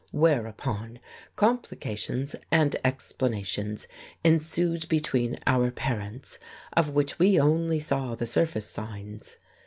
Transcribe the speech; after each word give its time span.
Whereupon 0.13 0.97
complications 1.35 2.35
and 2.51 2.75
explanations 2.83 3.87
ensued 4.23 4.89
between 4.89 5.37
our 5.45 5.69
parents, 5.69 6.39
of 6.73 6.89
which 6.89 7.19
we 7.19 7.37
saw 7.37 7.43
only 7.43 7.77
the 7.77 8.25
surface 8.25 8.67
signs.... 8.67 9.37